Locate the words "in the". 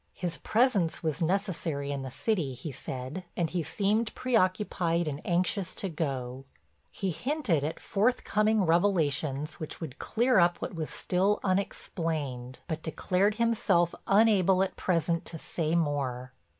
1.91-2.09